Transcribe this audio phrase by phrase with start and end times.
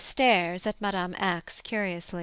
[0.01, 1.13] stares at Mme.
[1.19, 2.19] X curiously.